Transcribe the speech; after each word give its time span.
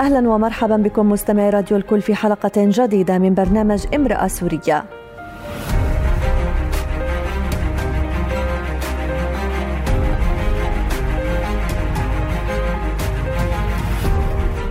أهلا 0.00 0.28
ومرحبا 0.28 0.76
بكم 0.76 1.08
مستمعي 1.08 1.50
راديو 1.50 1.76
الكل 1.76 2.02
في 2.02 2.14
حلقة 2.14 2.52
جديدة 2.56 3.18
من 3.18 3.34
برنامج 3.34 3.86
امرأة 3.94 4.26
سورية. 4.26 4.84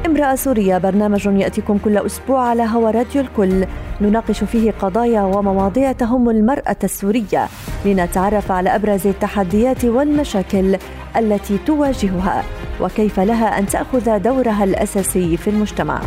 امرأة 0.06 0.36
سورية 0.36 0.78
برنامج 0.78 1.26
يأتيكم 1.26 1.78
كل 1.78 1.98
أسبوع 1.98 2.42
على 2.42 2.64
هوا 2.64 2.92
راديو 2.92 3.22
الكل. 3.22 3.66
نناقش 4.02 4.44
فيه 4.44 4.72
قضايا 4.72 5.22
ومواضيع 5.22 5.92
تهم 5.92 6.30
المرأة 6.30 6.78
السورية. 6.84 7.48
لنتعرف 7.86 8.52
على 8.52 8.76
أبرز 8.76 9.08
التحديات 9.08 9.86
والمشاكل 9.86 10.78
التي 11.18 11.58
تواجهها. 11.58 12.44
وكيف 12.82 13.20
لها 13.20 13.60
أن 13.60 13.66
تأخذ 13.66 14.20
دورها 14.20 14.64
الأساسي 14.64 15.38
في 15.38 15.50
المجتمع. 15.50 16.02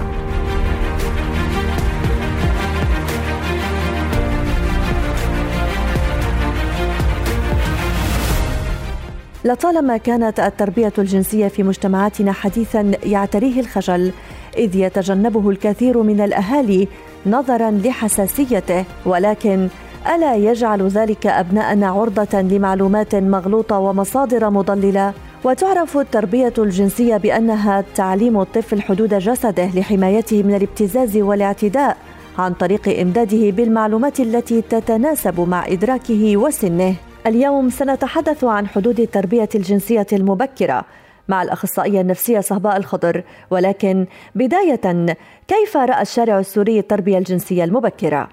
لطالما 9.44 9.96
كانت 9.96 10.40
التربية 10.40 10.92
الجنسية 10.98 11.48
في 11.48 11.62
مجتمعاتنا 11.62 12.32
حديثا 12.32 12.92
يعتريه 13.04 13.60
الخجل 13.60 14.12
إذ 14.56 14.76
يتجنبه 14.76 15.50
الكثير 15.50 16.02
من 16.02 16.20
الأهالي 16.20 16.88
نظرا 17.26 17.70
لحساسيته 17.70 18.84
ولكن 19.06 19.68
ألا 20.14 20.34
يجعل 20.34 20.88
ذلك 20.88 21.26
أبناءنا 21.26 21.86
عرضة 21.86 22.40
لمعلومات 22.40 23.14
مغلوطة 23.14 23.78
ومصادر 23.78 24.50
مضللة 24.50 25.12
وتعرف 25.44 25.96
التربية 25.98 26.52
الجنسية 26.58 27.16
بأنها 27.16 27.84
تعليم 27.94 28.40
الطفل 28.40 28.82
حدود 28.82 29.14
جسده 29.14 29.66
لحمايته 29.74 30.42
من 30.42 30.54
الابتزاز 30.54 31.16
والاعتداء 31.16 31.96
عن 32.38 32.52
طريق 32.52 33.00
إمداده 33.00 33.50
بالمعلومات 33.50 34.20
التي 34.20 34.62
تتناسب 34.62 35.40
مع 35.40 35.66
إدراكه 35.66 36.36
وسنه 36.36 36.94
اليوم 37.26 37.70
سنتحدث 37.70 38.44
عن 38.44 38.66
حدود 38.66 39.00
التربية 39.00 39.48
الجنسية 39.54 40.06
المبكرة 40.12 40.84
مع 41.28 41.42
الأخصائية 41.42 42.00
النفسية 42.00 42.40
صهباء 42.40 42.76
الخضر 42.76 43.22
ولكن 43.50 44.06
بداية 44.34 45.16
كيف 45.48 45.76
رأى 45.76 46.02
الشارع 46.02 46.38
السوري 46.38 46.78
التربية 46.78 47.18
الجنسية 47.18 47.64
المبكرة؟ 47.64 48.28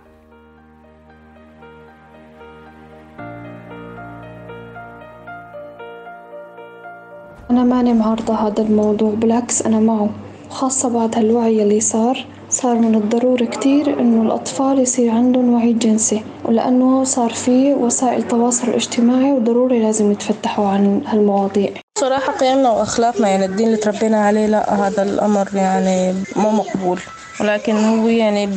أنا 7.52 7.64
ماني 7.64 7.94
معارضة 7.94 8.34
هذا 8.34 8.62
الموضوع 8.62 9.14
بالعكس 9.14 9.62
أنا 9.62 9.80
معه. 9.80 10.10
خاصة 10.50 10.90
بعد 10.90 11.16
هالوعي 11.16 11.64
اللي 11.64 11.80
صار 11.80 12.26
صار 12.50 12.76
من 12.76 12.96
الضروري 12.96 13.48
كتير 13.48 14.00
إنه 14.00 14.22
الأطفال 14.22 14.80
يصير 14.80 15.12
عندهم 15.12 15.54
وعي 15.54 15.74
جنسي 15.74 16.22
ولأنه 16.46 17.04
صار 17.04 17.30
في 17.30 17.74
وسائل 17.74 18.20
التواصل 18.20 18.68
الاجتماعي 18.68 19.32
وضروري 19.32 19.80
لازم 19.80 20.12
يتفتحوا 20.12 20.68
عن 20.68 21.02
هالمواضيع. 21.08 21.70
صراحة 22.00 22.34
قيمنا 22.34 22.70
وأخلاقنا 22.70 23.28
يعني 23.28 23.46
الدين 23.46 23.66
اللي 23.68 23.78
تربينا 23.78 24.26
عليه 24.26 24.46
لا 24.46 24.74
هذا 24.88 25.04
الأمر 25.04 25.50
يعني 25.56 26.14
مو 26.36 26.50
مقبول. 26.50 27.00
ولكن 27.42 27.76
هو 27.76 28.08
يعني 28.08 28.50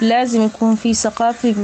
لازم 0.00 0.42
يكون 0.42 0.74
في 0.74 0.94
ثقافة 0.94 1.54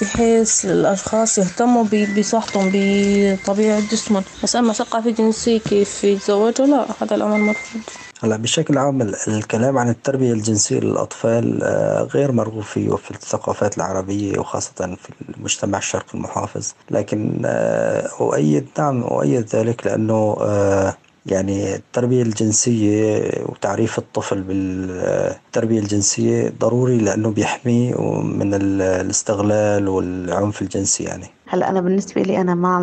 بحيث 0.00 0.64
الأشخاص 0.64 1.38
يهتموا 1.38 1.84
بصحتهم 2.18 2.70
بطبيعة 2.74 3.80
جسمهم. 3.80 4.22
بس 4.42 4.56
أما 4.56 4.72
ثقافة 4.72 5.10
جنسية 5.10 5.58
كيف 5.58 6.04
يتزوجوا؟ 6.04 6.66
لا 6.66 6.86
هذا 7.02 7.14
الأمر 7.16 7.36
مرفوض. 7.36 7.82
هلا 8.22 8.36
بشكل 8.36 8.78
عام 8.78 9.02
الكلام 9.28 9.78
عن 9.78 9.88
التربية 9.88 10.32
الجنسية 10.32 10.80
للأطفال 10.80 11.62
آه، 11.62 12.02
غير 12.02 12.32
مرغوب 12.32 12.62
فيه 12.62 12.90
في 12.96 13.10
الثقافات 13.10 13.76
العربية 13.76 14.38
وخاصة 14.38 14.70
في 14.96 15.10
المجتمع 15.36 15.78
الشرقي 15.78 16.14
المحافظ. 16.14 16.72
لكن 16.90 17.42
آه، 17.44 18.08
أؤيد 18.20 18.66
نعم 18.78 19.02
أؤيد 19.02 19.46
ذلك 19.56 19.86
لأنه 19.86 20.36
آه، 20.40 20.96
يعني 21.26 21.74
التربية 21.74 22.22
الجنسية 22.22 23.30
وتعريف 23.48 23.98
الطفل 23.98 24.42
بالتربية 24.42 25.78
الجنسية 25.78 26.52
ضروري 26.60 26.98
لأنه 26.98 27.30
بيحميه 27.30 27.94
من 28.20 28.54
الاستغلال 28.54 29.88
والعنف 29.88 30.62
الجنسي 30.62 31.04
يعني. 31.04 31.26
هلأ 31.46 31.70
أنا 31.70 31.80
بالنسبة 31.80 32.22
لي 32.22 32.40
أنا 32.40 32.54
مع 32.54 32.78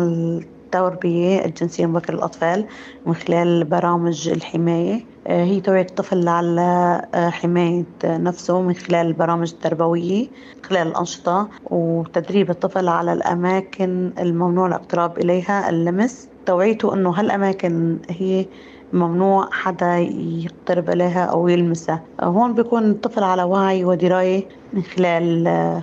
التربية 0.68 1.44
الجنسية 1.44 1.86
مبكرة 1.86 2.14
للأطفال 2.14 2.66
من 3.06 3.14
خلال 3.14 3.64
برامج 3.64 4.28
الحماية. 4.28 5.04
آه، 5.26 5.44
هي 5.44 5.60
توعية 5.60 5.86
الطفل 5.90 6.28
على 6.28 7.02
آه، 7.14 7.30
حماية 7.30 7.84
نفسه 8.04 8.60
من 8.62 8.74
خلال 8.74 9.06
البرامج 9.06 9.52
التربوية 9.52 10.28
خلال 10.62 10.88
الأنشطة 10.88 11.48
وتدريب 11.70 12.50
الطفل 12.50 12.88
على 12.88 13.12
الأماكن 13.12 14.12
الممنوع 14.18 14.66
الاقتراب 14.66 15.18
إليها 15.18 15.70
اللمس. 15.70 16.27
توعيته 16.48 16.94
إنه 16.94 17.10
هالأماكن 17.10 17.98
هي 18.10 18.46
ممنوع 18.92 19.48
حدا 19.52 19.96
يقترب 20.44 20.90
إليها 20.90 21.24
أو 21.24 21.48
يلمسها. 21.48 22.02
هون 22.20 22.54
بيكون 22.54 22.90
الطفل 22.90 23.22
على 23.22 23.42
وعي 23.42 23.84
ودراية 23.84 24.44
من 24.72 24.82
خلال 24.82 25.46
آه، 25.46 25.82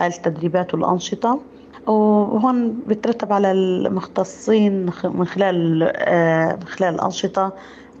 هالتدريبات 0.00 0.74
والأنشطة. 0.74 1.40
وهون 1.86 2.80
بترتب 2.86 3.32
على 3.32 3.52
المختصين 3.52 4.86
من 5.04 5.24
خلال 5.26 5.82
آه، 5.96 6.52
من 6.56 6.64
خلال 6.66 6.94
الأنشطة. 6.94 7.52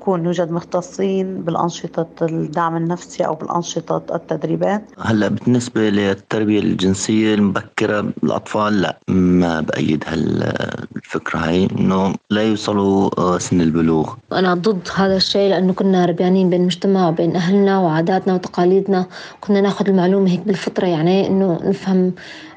يكون 0.04 0.24
يوجد 0.24 0.50
مختصين 0.50 1.42
بالأنشطة 1.42 2.06
الدعم 2.22 2.76
النفسي 2.76 3.26
أو 3.26 3.34
بالأنشطة 3.34 3.96
التدريبات؟ 4.14 4.84
هلا 5.00 5.28
بالنسبة 5.28 5.90
للتربية 5.90 6.58
الجنسية 6.60 7.34
المبكرة 7.34 8.12
للأطفال 8.22 8.80
لا 8.80 8.98
ما 9.08 9.60
بأيد 9.60 10.04
هالفكرة 10.06 11.38
هاي 11.38 11.68
إنه 11.78 12.14
لا 12.30 12.42
يوصلوا 12.42 13.10
آه، 13.18 13.38
سن 13.38 13.60
البلوغ. 13.60 14.14
أنا 14.32 14.54
ضد 14.54 14.88
هذا 14.94 15.16
الشيء 15.16 15.50
لأنه 15.50 15.72
كنا 15.72 16.06
ربيانين 16.06 16.50
بين 16.50 16.60
المجتمع 16.60 17.08
وبين 17.08 17.36
أهلنا 17.36 17.78
وعاداتنا 17.78 18.34
وتقاليدنا 18.34 19.06
كنا 19.40 19.60
ناخذ 19.60 19.88
المعلومة 19.88 20.30
هيك 20.30 20.40
بالفطرة 20.40 20.86
يعني 20.86 21.26
إنه 21.26 21.60
نفهم 21.64 22.12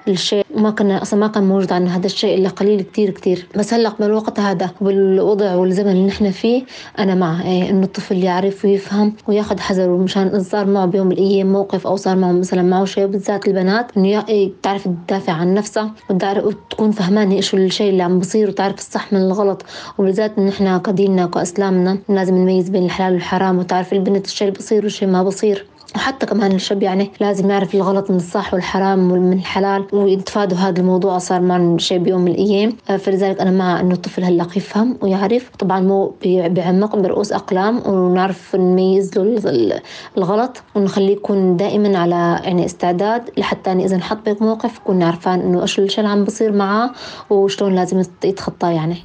الشيء 0.09 0.45
ما 0.55 0.71
كنا 0.71 1.01
أصلا 1.01 1.19
ما 1.19 1.27
كان 1.27 1.43
موجود 1.43 1.71
عندنا 1.71 1.97
هذا 1.97 2.05
الشيء 2.05 2.37
إلا 2.37 2.49
قليل 2.49 2.81
كثير 2.81 3.09
كثير 3.09 3.47
بس 3.55 3.73
هلأ 3.73 3.93
بالوقت 3.99 4.39
هذا 4.39 4.69
بالوضع 4.81 5.55
والزمن 5.55 5.91
اللي 5.91 6.07
نحن 6.07 6.31
فيه 6.31 6.63
أنا 6.99 7.15
مع 7.15 7.41
إيه 7.41 7.69
إنه 7.69 7.83
الطفل 7.83 8.23
يعرف 8.23 8.65
ويفهم 8.65 9.13
وياخذ 9.27 9.59
حذره 9.59 9.97
مشان 9.97 10.43
صار 10.43 10.65
معه 10.65 10.85
بيوم 10.85 11.07
من 11.07 11.11
الأيام 11.11 11.53
موقف 11.53 11.87
أو 11.87 11.95
صار 11.95 12.15
معه 12.15 12.31
مثلا 12.31 12.61
معه 12.61 12.85
شيء 12.85 13.05
بالذات 13.05 13.47
البنات 13.47 13.97
إنه 13.97 14.25
إيه، 14.29 14.51
تعرف 14.63 14.87
تدافع 15.07 15.33
عن 15.33 15.53
نفسها 15.53 15.91
وتكون 16.11 16.91
فهمانة 16.91 17.35
إيش 17.35 17.53
الشيء 17.53 17.89
اللي 17.89 18.03
عم 18.03 18.19
بصير 18.19 18.49
وتعرف 18.49 18.77
الصح 18.77 19.13
من 19.13 19.19
الغلط. 19.19 19.65
وبالذات 19.97 20.39
نحن 20.39 20.77
كديننا 20.77 21.25
كاسلامنا 21.25 21.97
لازم 22.09 22.35
نميز 22.35 22.69
بين 22.69 22.85
الحلال 22.85 23.13
والحرام 23.13 23.59
وتعرف 23.59 23.93
البنت 23.93 24.25
الشيء 24.25 24.47
اللي 24.47 24.59
بصير 24.59 24.83
والشيء 24.83 25.07
ما 25.07 25.23
بصير. 25.23 25.65
وحتى 25.95 26.25
كمان 26.25 26.51
الشاب 26.51 26.83
يعني 26.83 27.11
لازم 27.19 27.49
يعرف 27.49 27.75
الغلط 27.75 28.11
من 28.11 28.17
الصح 28.17 28.53
والحرام 28.53 28.99
من 28.99 29.33
الحلال 29.33 29.85
ويتفادوا 29.93 30.57
هذا 30.57 30.79
الموضوع 30.79 31.17
صار 31.17 31.41
معنا 31.41 31.77
شيء 31.77 31.97
بيوم 31.97 32.21
من 32.21 32.31
الأيام. 32.31 32.73
آه، 32.89 32.97
فلذلك 32.97 33.41
أنا 33.41 33.51
مع 33.51 33.79
إنه 33.79 33.93
الطفل 33.93 34.23
هلأ 34.23 34.47
يفهم 34.55 34.97
ويعرف. 35.01 35.51
طبعا 35.59 35.79
مو 35.79 36.13
بعمق 36.25 36.95
برؤوس 36.95 37.31
أقلام 37.31 37.81
ونعرف 37.87 38.55
نميز 38.55 39.17
له 39.17 39.81
الغلط 40.17 40.63
ونخليه 40.75 41.13
يكون 41.13 41.57
دائما 41.57 41.97
على 41.97 42.39
يعني 42.43 42.65
استعداد 42.65 43.29
لحتى 43.37 43.69
يعني 43.69 43.85
إذا 43.85 43.97
نحط 43.97 44.29
بموقف 44.29 44.77
يكون 44.77 45.03
عارفان 45.03 45.39
إنه 45.39 45.61
إيش 45.61 45.79
اللي 45.79 46.09
عم 46.09 46.23
بصير 46.23 46.51
معاه 46.51 46.91
وشلون 47.29 47.75
لازم 47.75 48.03
يتخطاه 48.23 48.69
يعني. 48.69 48.97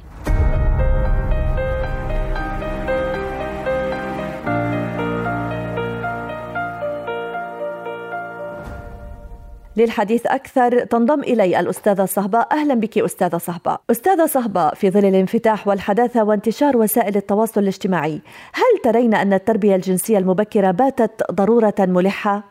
للحديث 9.77 10.25
أكثر 10.25 10.85
تنضم 10.85 11.19
إلي 11.19 11.59
الأستاذة 11.59 12.05
صهباء 12.05 12.47
أهلا 12.51 12.73
بك 12.73 12.97
أستاذة 12.97 13.37
صهباء 13.37 13.81
أستاذة 13.91 14.25
صهباء 14.25 14.73
في 14.73 14.91
ظل 14.91 15.05
الانفتاح 15.05 15.67
والحداثة 15.67 16.23
وانتشار 16.23 16.77
وسائل 16.77 17.15
التواصل 17.15 17.61
الاجتماعي 17.61 18.21
هل 18.53 18.81
ترين 18.83 19.13
أن 19.13 19.33
التربية 19.33 19.75
الجنسية 19.75 20.17
المبكرة 20.17 20.71
باتت 20.71 21.31
ضرورة 21.31 21.75
ملحة؟ 21.79 22.43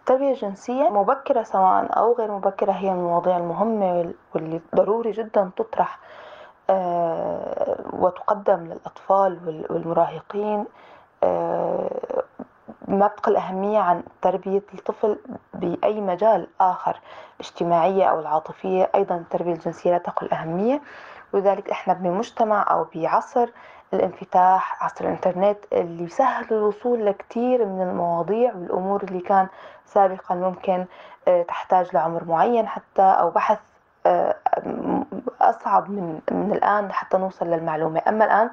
التربية 0.00 0.30
الجنسية 0.30 0.88
مبكرة 0.88 1.42
سواء 1.42 1.98
أو 1.98 2.12
غير 2.12 2.32
مبكرة 2.32 2.72
هي 2.72 2.90
من 2.90 2.98
المواضيع 2.98 3.36
المهمة 3.36 4.12
واللي 4.34 4.60
ضروري 4.74 5.10
جدا 5.10 5.50
تطرح 5.56 5.98
آه، 6.70 7.76
وتقدم 7.92 8.60
للأطفال 8.64 9.38
والمراهقين 9.70 10.64
ما 12.88 13.06
بتقل 13.06 13.36
أهمية 13.36 13.78
عن 13.78 14.02
تربية 14.22 14.62
الطفل 14.74 15.18
بأي 15.54 16.00
مجال 16.00 16.46
آخر 16.60 17.00
الاجتماعية 17.40 18.04
أو 18.04 18.20
العاطفية. 18.20 18.90
أيضا 18.94 19.14
التربية 19.16 19.52
الجنسية 19.52 19.90
لا 19.90 19.98
تقل 19.98 20.30
أهمية 20.32 20.80
ولذلك 21.32 21.70
إحنا 21.70 21.94
بمجتمع 21.94 22.66
أو 22.70 22.86
بعصر 22.94 23.48
الانفتاح 23.94 24.84
عصر 24.84 25.04
الإنترنت 25.04 25.58
اللي 25.72 26.04
يسهل 26.04 26.46
الوصول 26.50 27.06
لكثير 27.06 27.64
من 27.66 27.82
المواضيع 27.82 28.54
والأمور 28.54 29.02
اللي 29.02 29.20
كان 29.20 29.48
سابقا 29.86 30.34
ممكن 30.34 30.84
آه، 31.28 31.42
تحتاج 31.42 31.94
لعمر 31.94 32.24
معين 32.24 32.66
حتى 32.68 33.02
أو 33.02 33.30
بحث 33.30 33.58
آه، 34.06 34.36
أصعب 35.40 35.90
من, 35.90 36.20
من 36.30 36.52
الآن 36.52 36.92
حتى 36.92 37.18
نوصل 37.18 37.46
للمعلومة. 37.46 38.02
أما 38.08 38.24
الآن 38.24 38.50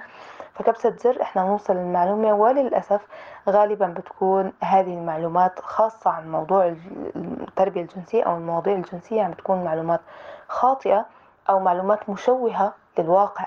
فكبسة 0.60 0.96
زر 1.04 1.22
إحنا 1.22 1.44
نوصل 1.44 1.74
للمعلومة 1.76 2.34
وللأسف 2.34 3.02
غالبا 3.50 3.88
بتكون 3.88 4.54
هذه 4.64 4.94
المعلومات 4.94 5.60
خاصة 5.60 6.10
عن 6.10 6.32
موضوع 6.32 6.76
التربية 7.16 7.82
الجنسية 7.82 8.24
أو 8.24 8.38
المواضيع 8.38 8.76
الجنسية 8.76 9.18
يعني 9.18 9.34
بتكون 9.34 9.64
معلومات 9.64 10.00
خاطئة 10.48 11.06
أو 11.50 11.60
معلومات 11.60 12.10
مشوهة 12.10 12.74
للواقع. 12.98 13.46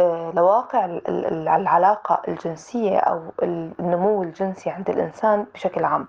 آه، 0.00 0.30
لواقع 0.34 0.84
العلاقة 1.08 2.22
الجنسية 2.28 2.98
أو 2.98 3.20
النمو 3.42 4.22
الجنسي 4.22 4.70
عند 4.70 4.90
الإنسان 4.90 5.46
بشكل 5.54 5.84
عام. 5.84 6.06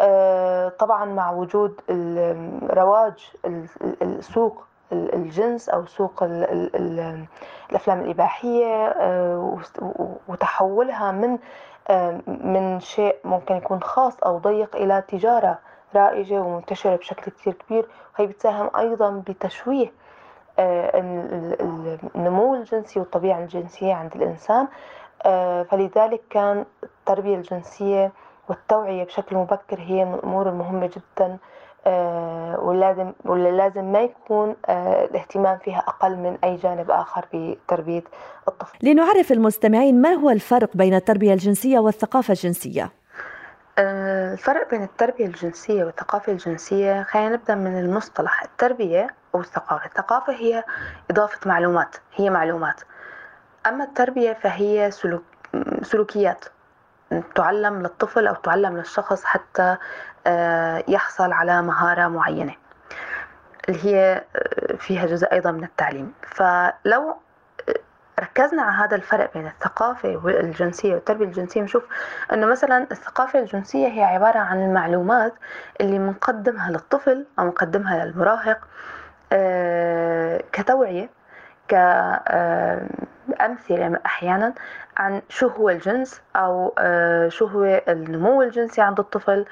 آه، 0.00 0.68
طبعا 0.68 1.04
مع 1.04 1.30
وجود 1.30 1.80
رواج 2.70 3.32
السوق 4.02 4.64
الجنس 4.92 5.68
أو 5.68 5.86
سوق 5.86 6.22
الأفلام 6.22 8.00
الإباحية 8.00 8.86
آه، 8.86 9.58
وتحولها 10.28 11.12
من 11.12 11.38
آه، 11.90 12.20
من 12.26 12.80
شيء 12.80 13.16
ممكن 13.24 13.56
يكون 13.56 13.82
خاص 13.82 14.16
أو 14.20 14.38
ضيق 14.38 14.76
إلى 14.76 15.02
تجارة 15.08 15.58
رائجة 15.94 16.40
ومنتشرة 16.40 16.96
بشكل 16.96 17.32
كثير 17.32 17.52
كبير. 17.52 17.86
وهي 18.18 18.26
بتساهم 18.26 18.70
أيضا 18.78 19.22
بتشويه 19.28 19.92
النمو 22.16 22.54
الجنسي 22.54 23.00
والطبيعة 23.00 23.38
الجنسية 23.38 23.94
عند 23.94 24.14
الإنسان. 24.16 24.68
فلذلك 25.64 26.20
كان 26.30 26.64
التربية 26.82 27.36
الجنسية 27.36 28.12
والتوعية 28.48 29.04
بشكل 29.04 29.36
مبكر 29.36 29.78
هي 29.80 30.04
من 30.04 30.14
الأمور 30.14 30.48
المهمة 30.48 30.86
جدا. 30.86 31.26
آه، 31.26 31.38
ولازم 32.62 33.12
ولا 33.24 33.48
لازم 33.48 33.84
ما 33.92 34.00
يكون 34.00 34.56
آه، 34.66 35.04
الاهتمام 35.04 35.58
فيها 35.58 35.78
أقل 35.78 36.16
من 36.16 36.38
أي 36.44 36.56
جانب 36.56 36.90
آخر 36.90 37.26
بتربية 37.34 38.04
الطفل. 38.48 38.78
لنعرف 38.82 39.32
المستمعين 39.32 40.02
ما 40.02 40.12
هو 40.12 40.30
الفرق 40.30 40.70
بين 40.74 40.94
التربية 40.94 41.32
الجنسية 41.32 41.78
والثقافة 41.78 42.32
الجنسية؟ 42.32 42.90
آه، 43.78 44.32
الفرق 44.32 44.70
بين 44.70 44.82
التربية 44.82 45.26
الجنسية 45.26 45.84
والثقافة 45.84 46.32
الجنسية 46.32 47.02
خلينا 47.02 47.28
نبدأ 47.28 47.54
من 47.54 47.78
المصطلح 47.78 48.42
التربية 48.42 49.06
أو 49.34 49.40
الثقافة 49.40 49.86
الثقافة 49.86 50.32
هي 50.32 50.64
إضافة 51.10 51.38
معلومات 51.46 51.96
هي 52.16 52.30
معلومات. 52.30 52.80
أما 53.66 53.84
التربية 53.84 54.32
فهي 54.32 54.90
سلوك 54.90 55.22
سلوكيات. 55.82 56.44
تعلم 57.34 57.82
للطفل 57.82 58.26
أو 58.26 58.34
تعلم 58.34 58.76
للشخص 58.76 59.24
حتى 59.24 59.76
آه، 60.26 60.84
يحصل 60.88 61.32
على 61.32 61.62
مهارة 61.62 62.08
معينة 62.08 62.54
اللي 63.68 63.84
هي 63.84 64.24
آه، 64.36 64.76
فيها 64.76 65.06
جزء 65.06 65.32
أيضا 65.32 65.50
من 65.50 65.64
التعليم. 65.64 66.12
فلو 66.22 67.16
آه، 67.68 67.74
ركزنا 68.20 68.62
على 68.62 68.72
هذا 68.72 68.96
الفرق 68.96 69.34
بين 69.34 69.46
الثقافة 69.46 70.20
والجنسية 70.24 70.94
والتربية 70.94 71.24
الجنسية 71.24 71.62
نشوف 71.62 71.84
أنه 72.32 72.46
مثلا 72.46 72.86
الثقافة 72.92 73.38
الجنسية 73.38 73.88
هي 73.88 74.02
عبارة 74.02 74.38
عن 74.38 74.62
المعلومات 74.62 75.34
اللي 75.80 75.98
بنقدمها 75.98 76.70
للطفل 76.70 77.26
أو 77.38 77.44
بنقدمها 77.44 78.04
للمراهق 78.04 78.68
كتوعية 80.52 81.10
كأمثلة 83.38 84.00
أحيانا 84.06 84.54
عن 84.96 85.22
شو 85.28 85.48
هو 85.48 85.70
الجنس 85.70 86.20
أو 86.36 86.74
آه، 86.78 87.28
شو 87.28 87.46
هو 87.46 87.82
النمو 87.88 88.42
الجنسي 88.42 88.80
عند 88.80 88.98
الطفل 88.98 89.44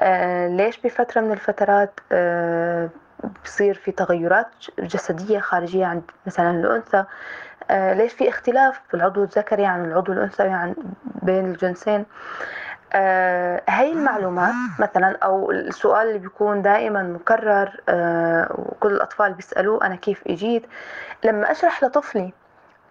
آه، 0.00 0.48
ليش 0.48 0.80
بفترة 0.80 1.20
من 1.20 1.32
الفترات 1.32 2.00
آه، 2.12 2.88
بصير 3.44 3.74
في 3.74 3.92
تغيرات 3.92 4.46
جسدية 4.78 5.38
خارجية 5.38 5.86
عند 5.86 6.02
مثلا 6.26 6.50
الأنثى 6.50 7.04
ليش 7.70 8.12
في 8.12 8.28
اختلاف 8.28 8.80
في 8.88 8.94
العضو 8.94 9.22
الذكري 9.22 9.66
عن 9.66 9.84
العضو 9.84 10.12
الأنثوي 10.12 10.48
عن 10.50 10.74
بين 11.22 11.44
الجنسين؟ 11.44 12.06
هاي 13.68 13.92
المعلومات 13.92 14.54
مثلا 14.78 15.18
أو 15.22 15.50
السؤال 15.50 16.08
اللي 16.08 16.18
بيكون 16.18 16.62
دائما 16.62 17.02
مكرر 17.02 17.80
وكل 18.58 18.92
الأطفال 18.92 19.32
بيسألوه 19.32 19.86
أنا 19.86 19.96
كيف 19.96 20.22
إجيت؟ 20.26 20.66
لما 21.24 21.50
أشرح 21.50 21.84
لطفلي 21.84 22.32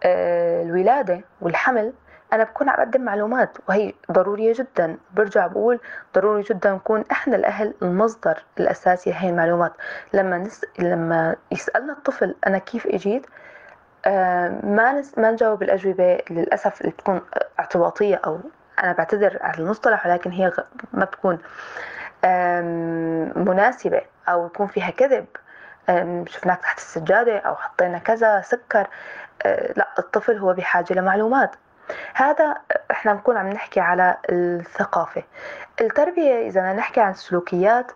الولادة 0.05 1.21
والحمل 1.41 1.93
أنا 2.33 2.43
بكون 2.43 2.69
عم 2.69 2.75
بقدم 2.75 3.01
معلومات 3.01 3.57
وهي 3.69 3.93
ضرورية 4.11 4.53
جدا. 4.53 4.97
برجع 5.13 5.47
بقول 5.47 5.79
ضروري 6.15 6.41
جدا 6.41 6.71
نكون 6.71 7.03
إحنا 7.11 7.35
الأهل 7.35 7.73
المصدر 7.81 8.43
الأساسي 8.59 9.09
لهي 9.09 9.29
المعلومات. 9.29 9.73
لما 10.13 10.37
نس... 10.37 10.65
لما 10.79 11.35
يسألنا 11.51 11.93
الطفل 11.93 12.35
أنا 12.47 12.57
كيف 12.57 12.87
إجيت 12.87 13.25
آه 14.05 14.49
ما 14.63 14.91
نس... 14.91 15.17
ما 15.17 15.31
نجاوب 15.31 15.63
الأجوبة 15.63 16.19
للأسف 16.29 16.81
اللي 16.81 16.91
بتكون 16.91 17.21
اعتباطية 17.59 18.21
أو 18.25 18.39
أنا 18.83 18.93
بعتذر 18.93 19.37
على 19.41 19.59
المصطلح 19.59 20.05
ولكن 20.07 20.31
هي 20.31 20.51
ما 20.93 21.05
بتكون 21.05 21.37
مناسبة 23.45 24.01
أو 24.29 24.45
يكون 24.45 24.67
فيها 24.67 24.89
كذب. 24.89 25.25
شفناك 26.27 26.61
تحت 26.61 26.77
السجادة 26.77 27.37
أو 27.37 27.55
حطينا 27.55 27.97
كذا 27.97 28.41
سكر 28.41 28.87
أه، 29.45 29.73
لا 29.77 29.87
الطفل 29.99 30.37
هو 30.37 30.53
بحاجة 30.53 30.93
لمعلومات. 30.93 31.55
هذا 32.13 32.55
إحنا 32.91 33.13
بنكون 33.13 33.37
عم 33.37 33.49
نحكي 33.49 33.79
على 33.79 34.17
الثقافة. 34.29 35.23
التربية 35.81 36.47
إذا 36.47 36.73
نحكي 36.73 37.01
عن 37.01 37.11
السلوكيات 37.11 37.91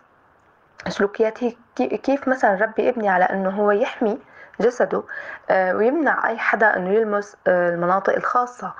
سلوكيات 0.88 1.44
هي 1.44 1.56
كيف 1.76 2.28
مثلا 2.28 2.54
ربي 2.54 2.88
ابني 2.88 3.08
على 3.08 3.24
إنه 3.24 3.50
هو 3.50 3.70
يحمي 3.70 4.18
جسده 4.60 5.02
أه، 5.50 5.76
ويمنع 5.76 6.28
أي 6.28 6.38
حدا 6.38 6.76
إنه 6.76 6.90
يلمس 6.90 7.36
أه، 7.46 7.68
المناطق 7.74 8.14
الخاصة 8.14 8.72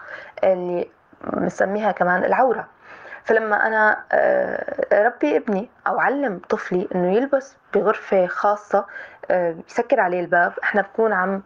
اللي 0.45 0.91
بنسميها 1.25 1.93
كمان 1.93 2.25
العورة. 2.25 2.67
فلما 3.25 3.67
أنا 3.67 4.05
آه، 4.13 5.05
ربي 5.07 5.37
ابني 5.37 5.69
أو 5.87 6.01
علم 6.01 6.41
طفلي 6.49 6.89
إنه 6.95 7.17
يلبس 7.17 7.57
بغرفة 7.75 8.27
خاصة 8.27 8.87
آه، 9.31 9.57
يسكر 9.69 10.01
عليه 10.01 10.21
الباب 10.21 10.53
إحنا 10.63 10.83
بكون 10.83 11.13
عم 11.13 11.43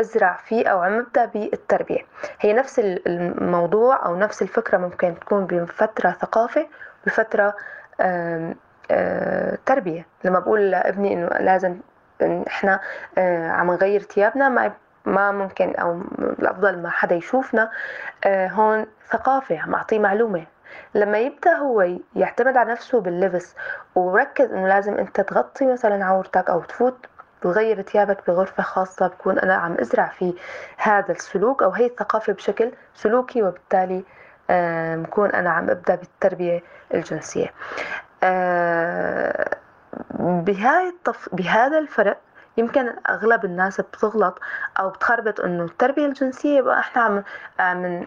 ازرع 0.00 0.36
فيه 0.44 0.68
أو 0.68 0.82
عم 0.82 0.92
ابدا 0.98 1.24
بالتربيه 1.24 2.00
هي 2.40 2.52
نفس 2.52 2.78
الموضوع 2.78 4.06
أو 4.06 4.16
نفس 4.16 4.42
الفكرة 4.42 4.78
ممكن 4.78 5.14
تكون 5.20 5.46
بفتره 5.46 6.10
ثقافة 6.10 6.66
بفتره 7.06 7.54
آه، 8.00 8.54
تربية. 9.66 10.06
لما 10.24 10.38
بقول 10.38 10.70
لابني 10.70 11.12
إنه 11.12 11.26
لازم 11.26 11.76
إحنا 12.22 12.80
عم 13.48 13.70
نغير 13.70 14.00
ثيابنا 14.02 14.48
ما 14.48 14.72
ما 15.04 15.32
ممكن 15.32 15.74
أو 15.74 16.02
الأفضل 16.18 16.78
ما 16.82 16.90
حدا 16.90 17.14
يشوفنا 17.14 17.70
هون 18.26 18.86
ثقافة 19.10 19.58
عم 19.58 19.74
أعطيه 19.74 19.98
معلومة. 19.98 20.44
لما 20.94 21.18
يبدأ 21.18 21.54
هو 21.54 21.88
يعتمد 22.16 22.56
على 22.56 22.72
نفسه 22.72 23.00
باللبس 23.00 23.54
وركز 23.94 24.52
إنه 24.52 24.68
لازم 24.68 24.94
أنت 24.94 25.20
تغطي 25.20 25.66
مثلا 25.66 26.04
عورتك 26.04 26.50
أو 26.50 26.62
تفوت 26.62 27.06
تغير 27.42 27.82
ثيابك 27.82 28.26
بغرفة 28.26 28.62
خاصة 28.62 29.06
بكون 29.06 29.38
أنا 29.38 29.54
عم 29.54 29.74
أزرع 29.80 30.08
في 30.08 30.34
هذا 30.76 31.12
السلوك 31.12 31.62
أو 31.62 31.70
هي 31.70 31.86
الثقافة 31.86 32.32
بشكل 32.32 32.72
سلوكي 32.94 33.42
وبالتالي 33.42 34.04
بكون 35.02 35.30
أنا 35.30 35.50
عم 35.50 35.70
أبدأ 35.70 35.94
بالتربية 35.94 36.62
الجنسية. 36.94 37.52
بهاي 40.18 40.88
الطف... 40.88 41.28
بهذا 41.32 41.78
الفرق 41.78 42.18
يمكن 42.58 42.92
أغلب 43.10 43.44
الناس 43.44 43.80
بتغلط 43.80 44.40
أو 44.80 44.90
بتخربط 44.90 45.40
إنه 45.40 45.64
التربية 45.64 46.06
الجنسية 46.06 46.60
بقى 46.60 46.78
إحنا 46.78 47.02
عم 47.02 47.22
عم 47.58 48.06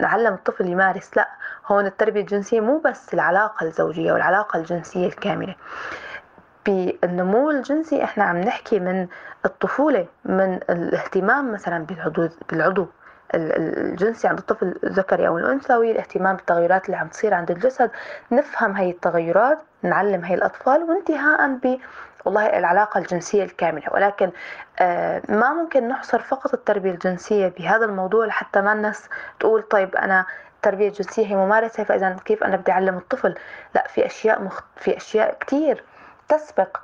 نعلم 0.00 0.34
الطفل 0.34 0.68
يمارس. 0.68 1.16
لأ 1.16 1.28
هون 1.66 1.86
التربية 1.86 2.20
الجنسية 2.20 2.60
مو 2.60 2.78
بس 2.78 3.14
العلاقة 3.14 3.66
الزوجية 3.66 4.12
والعلاقة 4.12 4.58
الجنسية 4.58 5.06
الكاملة. 5.06 5.54
بالنمو 6.66 7.50
الجنسي 7.50 8.04
إحنا 8.04 8.24
عم 8.24 8.36
نحكي 8.36 8.80
من 8.80 9.06
الطفولة 9.44 10.06
من 10.24 10.60
الاهتمام 10.70 11.52
مثلا 11.52 11.86
بالعضو 11.86 12.28
بالعضو 12.50 12.86
الجنسي 13.34 14.28
عند 14.28 14.38
الطفل 14.38 14.74
الذكري 14.84 15.26
أو 15.28 15.38
الانثوي 15.38 15.90
الاهتمام 15.92 16.36
بالتغيرات 16.36 16.86
اللي 16.86 16.96
عم 16.96 17.08
تصير 17.08 17.34
عند 17.34 17.50
الجسد. 17.50 17.90
نفهم 18.32 18.76
هي 18.76 18.90
التغيرات 18.90 19.58
نعلم 19.82 20.24
هي 20.24 20.34
الأطفال 20.34 20.82
وانتهاء 20.82 21.40
والله 22.24 22.58
العلاقة 22.58 22.98
الجنسية 22.98 23.44
الكاملة 23.44 23.84
ولكن 23.92 24.30
آه، 24.78 25.22
ما 25.28 25.52
ممكن 25.52 25.88
نحصر 25.88 26.18
فقط 26.18 26.54
التربية 26.54 26.90
الجنسية 26.90 27.48
بهذا 27.48 27.84
الموضوع 27.84 28.26
لحتى 28.26 28.60
ما 28.60 28.72
الناس 28.72 29.08
تقول 29.40 29.62
طيب 29.62 29.96
أنا 29.96 30.26
التربية 30.56 30.88
الجنسية 30.88 31.26
هي 31.26 31.36
ممارسة 31.36 31.84
فإذا 31.84 32.16
كيف 32.24 32.44
أنا 32.44 32.56
بدي 32.56 32.72
أعلم 32.72 32.96
الطفل؟ 32.96 33.34
لا 33.74 33.86
في 33.88 34.06
أشياء 34.06 34.42
مخ... 34.42 34.60
في 34.76 34.96
أشياء 34.96 35.36
كتير 35.40 35.84
تسبق. 36.28 36.76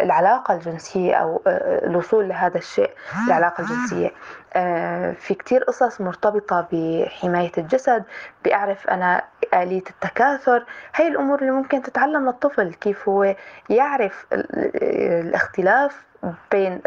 العلاقة 0.00 0.54
الجنسية 0.54 1.14
أو 1.14 1.42
آه، 1.46 1.86
الوصول 1.86 2.28
لهذا 2.28 2.58
الشيء 2.58 2.90
العلاقة 3.26 3.60
الجنسية. 3.62 4.10
آه، 4.54 5.12
في 5.12 5.34
كتير 5.34 5.64
قصص 5.64 6.00
مرتبطة 6.00 6.66
بحماية 6.72 7.52
الجسد 7.58 8.04
بأعرف 8.44 8.88
أنا 8.90 9.22
آلية 9.54 9.82
التكاثر. 9.90 10.64
هي 10.94 11.08
الأمور 11.08 11.38
اللي 11.40 11.50
ممكن 11.50 11.82
تتعلم 11.82 12.26
للطفل 12.26 12.74
كيف 12.74 13.08
هو 13.08 13.34
يعرف 13.70 14.26
الاختلاف 14.32 16.04
بين 16.50 16.80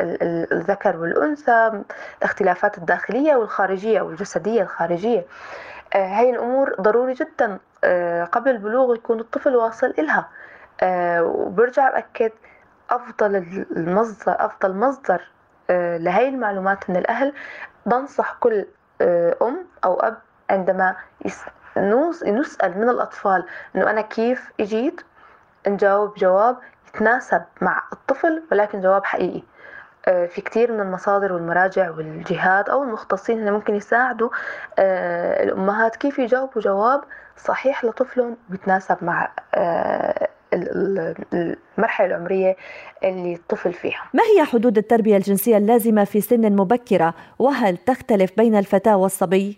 الذكر 0.51 0.97
والأنثى 0.97 1.83
الاختلافات 2.21 2.77
الداخلية 2.77 3.35
والخارجية 3.35 4.01
والجسدية 4.01 4.61
الخارجية. 4.61 5.25
هاي 5.93 6.29
الأمور 6.29 6.75
ضروري 6.81 7.13
جدا 7.13 7.59
قبل 8.31 8.51
البلوغ 8.51 8.95
يكون 8.95 9.19
الطفل 9.19 9.55
واصل 9.55 9.93
إلها. 9.99 10.19
آه 10.19 10.25
وبرجع 11.21 11.89
بأكد 11.89 12.31
أفضل 12.89 13.35
المصدر 13.71 14.35
أفضل 14.45 14.75
مصدر 14.75 15.21
آه 15.69 15.97
لهي 15.97 16.29
المعلومات 16.29 16.89
من 16.89 16.97
الأهل. 16.97 17.33
بنصح 17.85 18.33
كل 18.39 18.65
آه 19.01 19.35
أم 19.41 19.65
أو 19.85 19.99
أب 19.99 20.17
عندما 20.49 20.95
نسأل 21.77 22.77
من 22.77 22.89
الأطفال 22.89 23.45
إنه 23.75 23.89
أنا 23.89 24.01
كيف 24.01 24.51
إجيت؟ 24.59 25.01
نجاوب 25.67 26.13
جواب 26.15 26.57
يتناسب 26.87 27.41
مع 27.61 27.83
الطفل 27.93 28.43
ولكن 28.51 28.81
جواب 28.81 29.05
حقيقي. 29.05 29.43
آه، 30.07 30.25
في 30.25 30.41
كثير 30.41 30.71
من 30.71 30.79
المصادر 30.79 31.33
والمراجع 31.33 31.89
والجهات 31.89 32.69
أو 32.69 32.83
المختصين 32.83 33.39
اللي 33.39 33.51
ممكن 33.51 33.75
يساعدوا 33.75 34.29
آه، 34.79 35.43
الأمهات 35.43 35.95
كيف 35.95 36.19
يجاوبوا 36.19 36.61
جواب 36.61 37.03
صحيح 37.37 37.85
لطفلهم 37.85 38.37
بيتناسب 38.49 38.97
مع 39.01 39.31
المرحلة 41.33 42.07
العمرية 42.07 42.55
اللي 43.03 43.33
الطفل 43.33 43.73
فيها. 43.73 44.01
ما 44.13 44.23
هي 44.23 44.45
حدود 44.45 44.77
التربية 44.77 45.17
الجنسية 45.17 45.57
اللازمة 45.57 46.03
في 46.03 46.21
سن 46.21 46.55
مبكرة؟ 46.55 47.13
وهل 47.39 47.77
تختلف 47.77 48.31
بين 48.37 48.55
الفتاة 48.55 48.97
والصبي؟ 48.97 49.57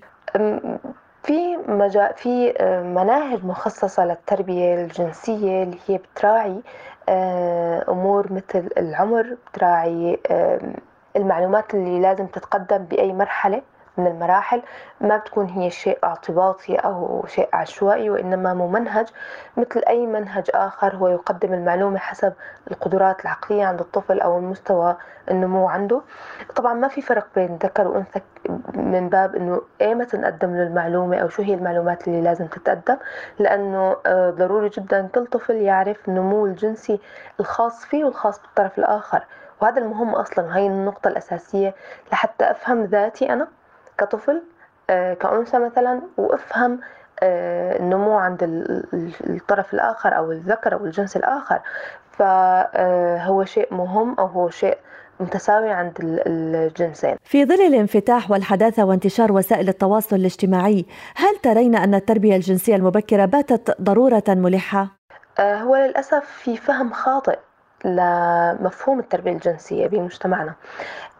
في 1.24 1.58
مجا... 1.68 2.12
في 2.18 2.54
آه، 2.58 2.84
مناهج 2.84 3.46
مخصصة 3.46 4.06
للتربية 4.06 4.76
الجنسية 4.76 5.64
اللي 5.64 5.78
هي 5.88 5.98
بتراعي 5.98 6.62
آه، 7.10 7.86
أمور 7.90 8.34
مثل 8.34 8.70
العمر 8.78 9.38
بتراعي 9.48 10.20
المعلومات 11.16 11.74
اللي 11.74 12.00
لازم 12.00 12.26
تتقدم 12.26 12.78
بأي 12.78 13.14
مرحلة. 13.14 13.62
من 14.02 14.08
المراحل 14.08 14.62
ما 15.02 15.18
بتكون 15.18 15.46
هي 15.46 15.70
شيء 15.70 16.00
اعتباطي 16.04 16.76
أو 16.76 17.26
شيء 17.28 17.50
عشوائي 17.54 18.10
وإنما 18.10 18.54
ممنهج 18.54 19.08
مثل 19.58 19.82
أي 19.88 20.06
منهج 20.06 20.50
آخر 20.54 20.96
هو 20.96 21.08
يقدم 21.08 21.54
المعلومة 21.54 21.98
حسب 21.98 22.34
القدرات 22.72 23.22
العقلية 23.22 23.66
عند 23.66 23.80
الطفل 23.80 24.20
أو 24.20 24.38
المستوى 24.38 24.96
النمو 25.32 25.68
عنده. 25.70 26.02
طبعا 26.56 26.74
ما 26.74 26.88
في 26.88 27.02
فرق 27.02 27.28
بين 27.36 27.60
ذكر 27.64 27.88
وأنثى 27.88 28.22
من 28.74 29.10
باب 29.10 29.36
إنه 29.36 29.62
إيمتى 29.82 30.18
نقدم 30.18 30.56
له 30.56 30.64
المعلومة 30.64 31.18
أو 31.18 31.30
شو 31.30 31.42
هي 31.42 31.54
المعلومات 31.54 32.08
اللي 32.08 32.22
لازم 32.22 32.48
تتقدم 32.48 32.98
لأنه 33.40 33.96
آه، 34.06 34.30
ضروري 34.30 34.70
جدا 34.70 35.08
كل 35.16 35.26
طفل 35.26 35.56
يعرف 35.56 36.08
النمو 36.10 36.46
الجنسي 36.46 37.00
الخاص 37.40 37.86
فيه 37.86 38.04
والخاص 38.06 38.42
بالطرف 38.42 38.80
الآخر. 38.80 39.24
وهذا 39.62 39.82
المهم 39.82 40.16
أصلا 40.16 40.56
هاي 40.56 40.68
النقطة 40.68 41.08
الأساسية 41.08 41.76
لحتى 42.12 42.52
أفهم 42.52 42.84
ذاتي 42.84 43.34
أنا. 43.34 43.48
كطفل 44.02 44.42
آه، 44.90 45.14
كأنثى 45.14 45.60
مثلا 45.60 46.02
وافهم 46.18 46.80
آه، 47.24 47.80
النمو 47.80 48.18
عند 48.18 48.38
الطرف 49.30 49.74
الآخر 49.74 50.18
أو 50.18 50.32
الذكر 50.32 50.74
أو 50.74 50.86
الجنس 50.86 51.18
الآخر. 51.18 51.60
فهو 52.12 53.46
شيء 53.46 53.74
مهم 53.74 54.16
أو 54.20 54.26
هو 54.26 54.50
شيء 54.50 54.78
متساوي 55.20 55.70
عند 55.70 55.94
الجنسين. 56.02 57.16
في 57.24 57.46
ظل 57.46 57.62
الانفتاح 57.62 58.32
والحداثة 58.32 58.86
وانتشار 58.86 59.32
وسائل 59.32 59.70
التواصل 59.70 60.16
الاجتماعي 60.16 60.86
هل 61.16 61.38
ترين 61.44 61.76
أن 61.76 61.96
التربية 61.96 62.36
الجنسية 62.36 62.76
المبكرة 62.76 63.26
باتت 63.26 63.82
ضرورة 63.82 64.24
ملحة؟ 64.30 64.88
آه، 65.40 65.56
هو 65.56 65.76
للأسف 65.76 66.26
في 66.26 66.58
فهم 66.58 66.92
خاطئ. 66.92 67.40
لمفهوم 67.86 69.00
التربية 69.00 69.32
الجنسية 69.32 69.88
بمجتمعنا. 69.88 70.54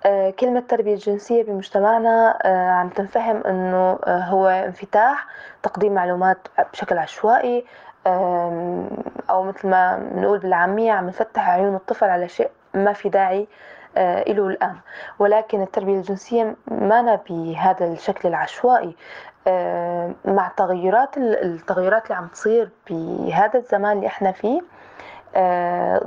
آه، 0.06 0.30
كلمة 0.30 0.60
تربية 0.60 0.96
جنسية 0.96 1.44
بمجتمعنا 1.44 2.40
آه، 2.44 2.70
عم 2.70 2.90
تنفهم 2.90 3.44
أنه 3.44 4.00
آه، 4.06 4.20
هو 4.20 4.48
انفتاح 4.48 5.28
تقديم 5.64 5.94
معلومات 5.94 6.38
بشكل 6.74 6.98
عشوائي 6.98 7.66
أو 9.30 9.44
مثل 9.44 9.68
ما 9.68 9.98
بنقول 9.98 10.40
بالعامية 10.40 10.92
عم 10.92 11.08
نفتح 11.08 11.50
عيون 11.50 11.76
الطفل 11.76 12.10
على 12.10 12.28
شيء 12.28 12.50
ما 12.74 12.94
في 12.94 13.10
داعي 13.10 13.48
له 14.28 14.48
الآن. 14.48 14.76
ولكن 15.20 15.62
التربية 15.62 15.96
الجنسية 15.96 16.56
ما 16.68 17.20
بهذا 17.30 17.86
الشكل 17.86 18.30
العشوائي. 18.30 18.96
مع 20.26 20.52
تغيرات 20.58 21.18
التغيرات 21.18 22.04
اللي 22.04 22.16
عم 22.16 22.28
تصير 22.28 22.70
بهذا 22.90 23.60
الزمان 23.60 23.98
اللي 23.98 24.08
إحنا 24.08 24.32
فيه 24.32 24.62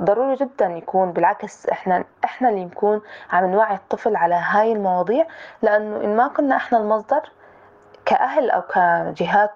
ضروري 0.03 0.35
جدا 0.35 0.65
يكون 0.65 1.11
بالعكس 1.11 1.65
إحنا 1.67 2.03
إحنا 2.25 2.49
اللي 2.49 2.65
نكون 2.65 3.01
عم 3.31 3.45
نوعي 3.45 3.75
الطفل 3.75 4.15
على 4.15 4.35
هاي 4.35 4.71
المواضيع 4.71 5.25
لأنه 5.61 6.03
إن 6.03 6.15
ما 6.15 6.27
كنا 6.27 6.55
إحنا 6.55 6.77
المصدر 6.77 7.21
كأهل 8.05 8.49
أو 8.49 8.61
كجهات 8.61 9.51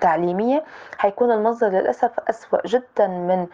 تعليمية 0.00 0.64
حيكون 0.98 1.32
المصدر 1.32 1.68
للأسف 1.68 2.10
أسوأ 2.30 2.58
جدا 2.66 3.06
من 3.06 3.46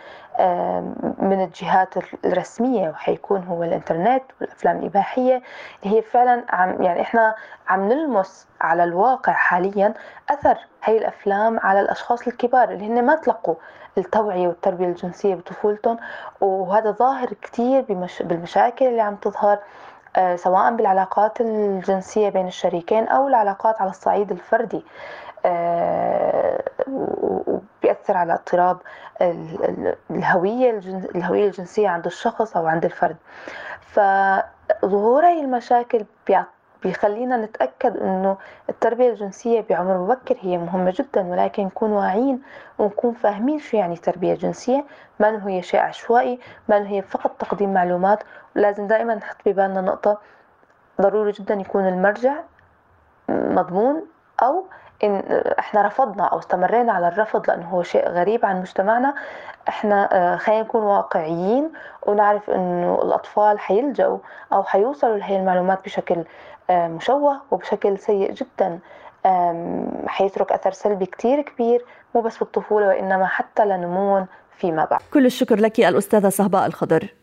من 1.19 1.45
الجهات 1.45 1.95
الرسمية 2.25 2.89
وحيكون 2.89 3.45
هو 3.45 3.63
الإنترنت 3.65 4.23
والأفلام 4.41 4.79
الإباحية 4.79 5.43
اللي 5.85 5.97
هي 5.97 6.03
فعلا 6.03 6.45
عم 6.51 6.83
يعني 6.83 7.01
إحنا 7.01 7.35
عم 7.69 7.89
نلمس 7.89 8.47
على 8.61 8.85
الواقع 8.85 9.33
حاليا 9.33 9.95
أثر 10.31 10.59
هاي 10.85 10.99
الأفلام 10.99 11.61
على 11.61 11.81
الأشخاص 11.81 12.27
الكبار 12.27 12.71
اللي 12.71 12.87
هن 12.87 13.07
ما 13.07 13.15
تلقوا 13.15 13.55
التوعية 13.99 14.49
والتربية 14.49 14.87
الجنسية 14.87 15.35
بطفولتهم 15.35 15.97
وهذا 16.41 16.91
ظاهر 16.91 17.29
كتير 17.43 17.85
بالمشاكل 18.21 18.85
اللي 18.87 19.01
عم 19.01 19.17
تظهر. 19.17 19.59
سواء 20.37 20.77
بالعلاقات 20.77 21.41
الجنسية 21.41 22.29
بين 22.29 22.47
الشريكين 22.47 23.09
أو 23.09 23.29
العلاقات 23.29 23.81
على 23.81 23.91
الصعيد 23.91 24.31
الفردي. 24.31 24.85
آه، 25.45 26.63
وبيأثر 26.89 28.17
على 28.17 28.33
اضطراب 28.33 28.79
الهوية 30.11 30.71
الهوية 31.15 31.47
الجنسية 31.47 31.89
عند 31.89 32.07
الشخص 32.07 32.57
أو 32.57 32.67
عند 32.67 32.85
الفرد. 32.85 33.17
فظهور 33.81 35.27
هاي 35.27 35.41
المشاكل 35.41 36.05
بيخلينا 36.83 37.37
نتأكد 37.37 37.97
أنه 37.97 38.37
التربية 38.69 39.11
الجنسية 39.11 39.65
بعمر 39.71 39.99
مبكر 39.99 40.37
هي 40.41 40.59
مهمة 40.59 40.95
جدا 40.97 41.27
ولكن 41.27 41.65
نكون 41.65 41.93
واعيين 41.93 42.43
ونكون 42.79 43.15
فاهمين 43.15 43.59
شو 43.59 43.77
يعني 43.77 43.97
تربية 43.97 44.35
جنسية. 44.35 44.85
ما 45.21 45.49
هي 45.49 45.63
شيء 45.63 45.81
عشوائي 45.81 46.39
ما 46.69 46.89
هي 46.89 47.03
فقط 47.03 47.31
تقديم 47.39 47.75
معلومات. 47.75 48.23
ولازم 48.57 48.87
دائما 48.87 49.15
نحط 49.15 49.37
ببالنا 49.47 49.81
نقطة 49.81 50.19
ضروري 51.01 51.33
جدا 51.33 51.55
يكون 51.55 51.89
المرجع 51.89 52.35
مضمون 53.29 54.07
أو 54.43 54.65
إن 55.05 55.23
إحنا 55.59 55.83
رفضنا 55.87 56.25
أو 56.25 56.39
استمرينا 56.39 56.93
على 56.93 57.09
الرفض 57.09 57.51
لأنه 57.51 57.69
هو 57.69 57.83
شيء 57.83 58.09
غريب 58.09 58.45
عن 58.47 58.61
مجتمعنا. 58.61 59.15
إحنا 59.69 60.09
آه، 60.13 60.37
خلينا 60.37 60.63
نكون 60.63 60.83
واقعيين 60.83 61.73
ونعرف 62.03 62.51
إنه 62.51 63.01
الأطفال 63.03 63.59
حيلجأوا 63.59 64.19
أو 64.53 64.63
حيوصلوا 64.63 65.17
لهي 65.17 65.37
المعلومات 65.37 65.85
بشكل 65.85 66.25
مشوه 66.71 67.41
وبشكل 67.51 67.99
سيء 67.99 68.33
جدا 68.33 68.79
حيترك 70.07 70.53
أثر 70.53 70.73
سلبي 70.73 71.07
كتير 71.07 71.43
كبير 71.43 71.85
مو 72.15 72.21
بس 72.21 72.39
بالطفولة 72.39 72.87
وإنما 72.89 73.27
حتى 73.27 73.65
لنمو 73.65 74.27
فيما 74.59 74.85
بعد. 74.85 75.01
كل 75.13 75.27
الشكر 75.27 75.57
لك 75.57 75.81
الأستاذة 75.81 76.29
صهباء 76.29 76.67
الخضر. 76.67 77.15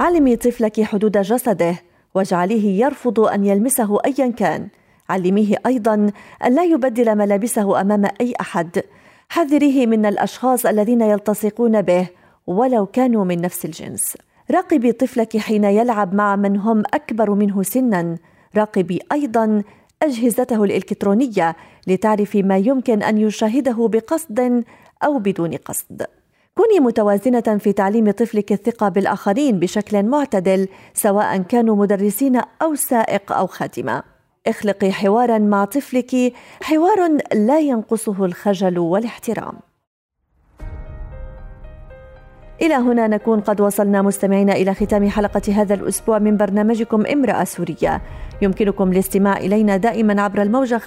علمي 0.00 0.36
طفلك 0.36 0.80
حدود 0.80 1.18
جسده 1.18 1.74
واجعليه 2.14 2.84
يرفض 2.84 3.20
أن 3.20 3.44
يلمسه 3.44 3.98
ايا 4.04 4.32
كان. 4.32 4.68
علميه 5.10 5.56
أيضا 5.66 5.94
أن 6.44 6.54
لا 6.54 6.64
يبدل 6.64 7.18
ملابسه 7.18 7.80
أمام 7.80 8.04
أي 8.20 8.34
أحد. 8.40 8.82
حذريه 9.28 9.86
من 9.86 10.06
الأشخاص 10.06 10.66
الذين 10.66 11.00
يلتصقون 11.00 11.82
به 11.82 12.06
ولو 12.46 12.86
كانوا 12.86 13.24
من 13.24 13.40
نفس 13.40 13.64
الجنس. 13.64 14.16
راقبي 14.50 14.92
طفلك 14.92 15.36
حين 15.36 15.64
يلعب 15.64 16.14
مع 16.14 16.36
من 16.36 16.56
هم 16.56 16.82
أكبر 16.94 17.30
منه 17.30 17.62
سنا. 17.62 18.16
راقبي 18.56 19.00
أيضا 19.12 19.62
أجهزته 20.02 20.64
الإلكترونية 20.64 21.56
لتعرفي 21.86 22.42
ما 22.42 22.58
يمكن 22.58 23.02
أن 23.02 23.18
يشاهده 23.18 23.88
بقصد 23.88 24.64
أو 25.04 25.18
بدون 25.18 25.54
قصد. 25.56 26.06
كوني 26.54 26.80
متوازنة 26.80 27.58
في 27.58 27.72
تعليم 27.72 28.10
طفلك 28.10 28.52
الثقة 28.52 28.88
بالآخرين 28.88 29.58
بشكل 29.58 30.02
معتدل 30.02 30.68
سواء 30.94 31.38
كانوا 31.42 31.76
مدرسين 31.76 32.40
أو 32.62 32.74
سائق 32.74 33.32
أو 33.32 33.46
خادمة. 33.46 34.17
اخلقي 34.48 34.92
حوارا 34.92 35.38
مع 35.38 35.64
طفلك 35.64 36.32
حوار 36.62 37.18
لا 37.34 37.60
ينقصه 37.60 38.24
الخجل 38.24 38.78
والاحترام. 38.78 39.54
إلى 42.62 42.74
هنا 42.74 43.06
نكون 43.06 43.40
قد 43.40 43.60
وصلنا 43.60 44.02
مستمعين 44.02 44.50
إلى 44.50 44.74
ختام 44.74 45.08
حلقة 45.08 45.42
هذا 45.52 45.74
الأسبوع 45.74 46.18
من 46.18 46.36
برنامجكم 46.36 47.06
امرأة 47.06 47.44
سورية 47.44 48.02
يمكنكم 48.42 48.92
الاستماع 48.92 49.36
إلينا 49.36 49.76
دائما 49.76 50.22
عبر 50.22 50.42
الموجة 50.42 50.78
95.5 50.78 50.82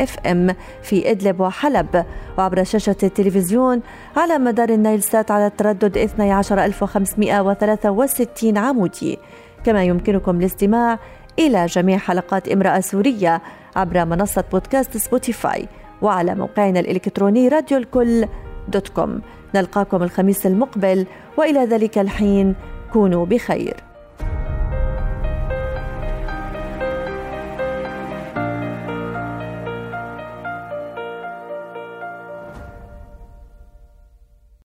إف 0.00 0.18
إم 0.26 0.54
في 0.82 1.10
إدلب 1.10 1.40
وحلب 1.40 2.04
وعبر 2.38 2.64
شاشة 2.64 2.96
التلفزيون 3.02 3.80
على 4.16 4.38
مدار 4.38 4.68
النايل 4.68 5.02
سات 5.02 5.30
على 5.30 5.46
التردد 5.46 5.98
12563 5.98 8.58
عمودي 8.58 9.18
كما 9.64 9.84
يمكنكم 9.84 10.40
الاستماع 10.40 10.98
إلى 11.38 11.66
جميع 11.66 11.98
حلقات 11.98 12.48
امرأة 12.48 12.80
سورية 12.80 13.42
عبر 13.76 14.04
منصة 14.04 14.44
بودكاست 14.52 14.96
Spotify 14.96 15.68
وعلى 16.02 16.34
موقعنا 16.34 16.80
الإلكتروني 16.80 17.48
راديو 17.48 17.78
الكل 17.78 18.26
dot 18.68 18.88
com. 18.88 19.20
نلقاكم 19.54 20.02
الخميس 20.02 20.46
المقبل 20.46 21.06
وإلى 21.36 21.60
ذلك 21.60 21.98
الحين 21.98 22.54
كونوا 22.92 23.26
بخير. 23.26 23.76